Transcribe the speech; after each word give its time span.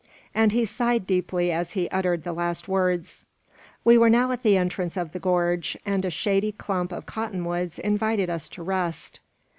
And 0.33 0.51
he 0.51 0.65
sighed 0.65 1.05
deeply 1.05 1.51
as 1.51 1.73
he 1.73 1.87
uttered 1.89 2.23
the 2.23 2.33
last 2.33 2.67
words. 2.67 3.23
We 3.85 3.99
were 3.99 4.09
now 4.09 4.31
at 4.31 4.41
the 4.41 4.57
entrance 4.57 4.97
of 4.97 5.11
the 5.11 5.19
gorge, 5.19 5.77
and 5.85 6.03
a 6.03 6.09
shady 6.09 6.53
clump 6.53 6.91
of 6.91 7.05
cotton 7.05 7.45
woods 7.45 7.77
invited 7.77 8.27
us 8.27 8.49
to 8.49 8.63
rest. 8.63 9.19